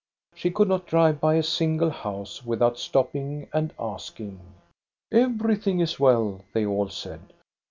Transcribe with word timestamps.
She 0.33 0.49
could 0.49 0.67
not 0.67 0.87
drive 0.87 1.21
by 1.21 1.35
a 1.35 1.43
single 1.43 1.91
house 1.91 2.43
with 2.43 2.59
out 2.63 2.79
stopping 2.79 3.47
and 3.53 3.71
asking. 3.77 4.39
Everything 5.11 5.79
is 5.79 5.99
well," 5.99 6.41
they 6.53 6.65
all 6.65 6.89
said. 6.89 7.19